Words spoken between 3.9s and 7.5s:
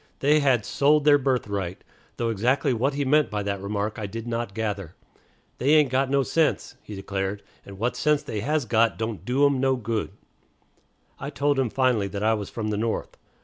I did not gather. "They ain't got no sense," he declared,